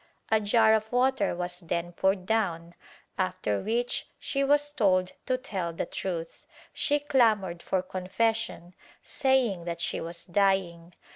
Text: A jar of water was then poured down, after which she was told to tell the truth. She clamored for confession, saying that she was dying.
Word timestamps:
A 0.31 0.39
jar 0.41 0.73
of 0.73 0.91
water 0.91 1.35
was 1.35 1.59
then 1.59 1.91
poured 1.91 2.25
down, 2.25 2.73
after 3.19 3.59
which 3.59 4.07
she 4.17 4.43
was 4.43 4.71
told 4.71 5.11
to 5.27 5.37
tell 5.37 5.71
the 5.73 5.85
truth. 5.85 6.47
She 6.73 6.97
clamored 6.97 7.61
for 7.61 7.83
confession, 7.83 8.73
saying 9.03 9.65
that 9.65 9.79
she 9.79 10.01
was 10.01 10.25
dying. 10.25 10.95